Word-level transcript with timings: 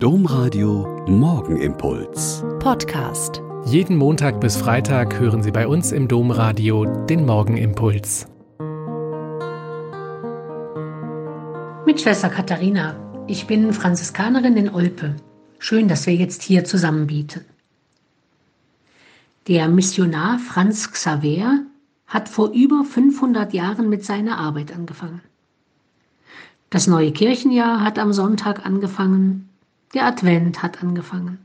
Domradio 0.00 1.04
Morgenimpuls. 1.08 2.44
Podcast. 2.60 3.42
Jeden 3.64 3.96
Montag 3.96 4.40
bis 4.40 4.56
Freitag 4.56 5.18
hören 5.18 5.42
Sie 5.42 5.50
bei 5.50 5.66
uns 5.66 5.90
im 5.90 6.06
Domradio 6.06 6.84
den 7.06 7.26
Morgenimpuls. 7.26 8.28
Mit 11.84 12.00
Schwester 12.00 12.28
Katharina. 12.28 12.94
Ich 13.26 13.48
bin 13.48 13.72
Franziskanerin 13.72 14.56
in 14.56 14.68
Olpe. 14.72 15.16
Schön, 15.58 15.88
dass 15.88 16.06
wir 16.06 16.14
jetzt 16.14 16.44
hier 16.44 16.62
zusammen 16.62 17.08
bieten. 17.08 17.44
Der 19.48 19.66
Missionar 19.66 20.38
Franz 20.38 20.92
Xaver 20.92 21.64
hat 22.06 22.28
vor 22.28 22.52
über 22.52 22.84
500 22.84 23.52
Jahren 23.52 23.88
mit 23.88 24.04
seiner 24.04 24.38
Arbeit 24.38 24.72
angefangen. 24.72 25.22
Das 26.70 26.86
neue 26.86 27.10
Kirchenjahr 27.10 27.82
hat 27.82 27.98
am 27.98 28.12
Sonntag 28.12 28.64
angefangen, 28.64 29.48
der 29.94 30.04
Advent 30.04 30.62
hat 30.62 30.82
angefangen. 30.82 31.38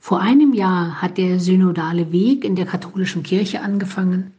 Vor 0.00 0.20
einem 0.20 0.54
Jahr 0.54 1.02
hat 1.02 1.18
der 1.18 1.38
synodale 1.38 2.12
Weg 2.12 2.44
in 2.44 2.56
der 2.56 2.66
katholischen 2.66 3.22
Kirche 3.22 3.60
angefangen. 3.60 4.32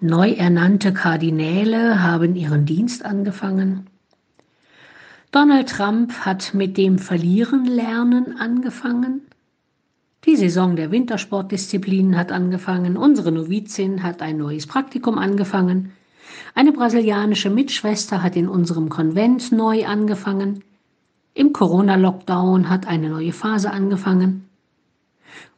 Neu 0.00 0.30
ernannte 0.30 0.94
Kardinäle 0.94 2.02
haben 2.02 2.34
ihren 2.34 2.64
Dienst 2.64 3.04
angefangen. 3.04 3.86
Donald 5.30 5.68
Trump 5.68 6.12
hat 6.24 6.54
mit 6.54 6.76
dem 6.76 6.98
Verlieren 6.98 7.66
lernen 7.66 8.36
angefangen. 8.38 9.20
Die 10.24 10.36
Saison 10.36 10.76
der 10.76 10.90
Wintersportdisziplinen 10.90 12.16
hat 12.16 12.32
angefangen. 12.32 12.96
Unsere 12.96 13.30
Novizin 13.30 14.02
hat 14.02 14.22
ein 14.22 14.38
neues 14.38 14.66
Praktikum 14.66 15.18
angefangen. 15.18 15.92
Eine 16.54 16.72
brasilianische 16.72 17.50
Mitschwester 17.50 18.22
hat 18.22 18.36
in 18.36 18.48
unserem 18.48 18.88
Konvent 18.88 19.52
neu 19.52 19.86
angefangen. 19.86 20.64
Im 21.34 21.52
Corona-Lockdown 21.52 22.68
hat 22.68 22.86
eine 22.86 23.08
neue 23.08 23.32
Phase 23.32 23.70
angefangen. 23.70 24.48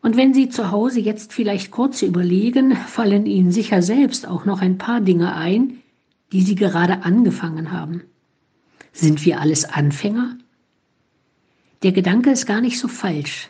Und 0.03 0.17
wenn 0.17 0.35
Sie 0.35 0.49
zu 0.49 0.71
Hause 0.71 1.01
jetzt 1.01 1.33
vielleicht 1.33 1.71
kurz 1.71 2.02
überlegen, 2.02 2.77
fallen 2.77 3.27
Ihnen 3.27 3.52
sicher 3.52 3.83
selbst 3.83 4.27
auch 4.27 4.45
noch 4.45 4.61
ein 4.61 4.77
paar 4.77 5.01
Dinge 5.01 5.35
ein, 5.35 5.79
die 6.33 6.43
Sie 6.43 6.57
gerade 6.57 7.02
angefangen 7.05 7.73
haben. 7.73 8.02
Sind 8.93 9.24
wir 9.24 9.41
alles 9.41 9.65
Anfänger? 9.65 10.37
Der 11.83 11.93
Gedanke 11.93 12.30
ist 12.30 12.46
gar 12.46 12.61
nicht 12.61 12.79
so 12.79 12.89
falsch, 12.89 13.49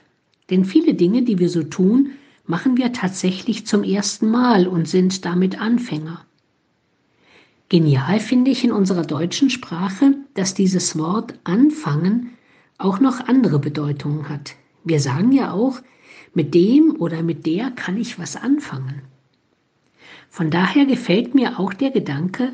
denn 0.50 0.64
viele 0.64 0.94
Dinge, 0.94 1.22
die 1.22 1.38
wir 1.38 1.48
so 1.48 1.62
tun, 1.62 2.12
machen 2.46 2.76
wir 2.76 2.92
tatsächlich 2.92 3.66
zum 3.66 3.82
ersten 3.82 4.30
Mal 4.30 4.66
und 4.66 4.88
sind 4.88 5.24
damit 5.24 5.60
Anfänger. 5.60 6.24
Genial 7.72 8.20
finde 8.20 8.50
ich 8.50 8.64
in 8.64 8.70
unserer 8.70 9.00
deutschen 9.00 9.48
Sprache, 9.48 10.14
dass 10.34 10.52
dieses 10.52 10.98
Wort 10.98 11.38
anfangen 11.44 12.36
auch 12.76 13.00
noch 13.00 13.26
andere 13.28 13.58
Bedeutungen 13.58 14.28
hat. 14.28 14.56
Wir 14.84 15.00
sagen 15.00 15.32
ja 15.32 15.52
auch, 15.52 15.80
mit 16.34 16.52
dem 16.52 16.94
oder 17.00 17.22
mit 17.22 17.46
der 17.46 17.70
kann 17.70 17.96
ich 17.96 18.18
was 18.18 18.36
anfangen. 18.36 19.00
Von 20.28 20.50
daher 20.50 20.84
gefällt 20.84 21.34
mir 21.34 21.58
auch 21.58 21.72
der 21.72 21.90
Gedanke, 21.90 22.52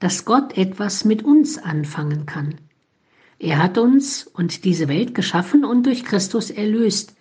dass 0.00 0.26
Gott 0.26 0.58
etwas 0.58 1.06
mit 1.06 1.24
uns 1.24 1.56
anfangen 1.56 2.26
kann. 2.26 2.56
Er 3.38 3.62
hat 3.62 3.78
uns 3.78 4.26
und 4.26 4.66
diese 4.66 4.86
Welt 4.86 5.14
geschaffen 5.14 5.64
und 5.64 5.86
durch 5.86 6.04
Christus 6.04 6.50
erlöst. 6.50 7.16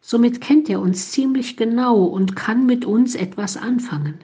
Somit 0.00 0.40
kennt 0.40 0.68
er 0.68 0.80
uns 0.80 1.12
ziemlich 1.12 1.56
genau 1.56 2.02
und 2.02 2.34
kann 2.34 2.66
mit 2.66 2.84
uns 2.84 3.14
etwas 3.14 3.56
anfangen. 3.56 4.18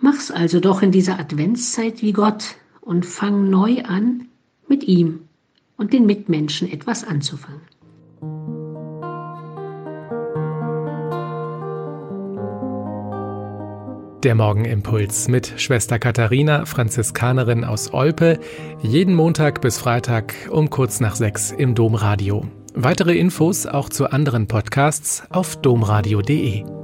Mach's 0.00 0.30
also 0.30 0.60
doch 0.60 0.82
in 0.82 0.92
dieser 0.92 1.18
Adventszeit 1.18 2.02
wie 2.02 2.12
Gott 2.12 2.56
und 2.80 3.04
fang 3.04 3.50
neu 3.50 3.82
an, 3.82 4.26
mit 4.68 4.84
ihm 4.84 5.20
und 5.76 5.92
den 5.92 6.06
Mitmenschen 6.06 6.70
etwas 6.70 7.04
anzufangen. 7.04 7.62
Der 14.24 14.34
Morgenimpuls 14.34 15.28
mit 15.28 15.54
Schwester 15.60 16.00
Katharina, 16.00 16.66
Franziskanerin 16.66 17.64
aus 17.64 17.94
Olpe, 17.94 18.40
jeden 18.82 19.14
Montag 19.14 19.60
bis 19.60 19.78
Freitag 19.78 20.34
um 20.50 20.70
kurz 20.70 20.98
nach 20.98 21.14
sechs 21.14 21.52
im 21.52 21.76
Domradio. 21.76 22.44
Weitere 22.74 23.16
Infos 23.16 23.66
auch 23.66 23.88
zu 23.88 24.10
anderen 24.10 24.48
Podcasts 24.48 25.22
auf 25.30 25.56
domradio.de. 25.60 26.77